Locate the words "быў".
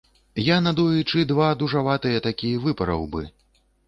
3.17-3.29